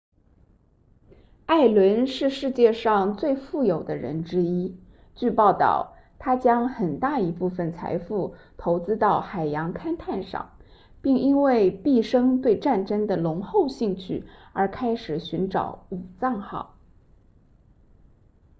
[1.45, 4.75] 艾伦是世界上最富有的人之一
[5.13, 10.57] 据报道他将很大一部分财富投资到海洋勘探上
[11.03, 16.73] 并因为毕生对战争的浓厚兴趣而开始寻找武藏号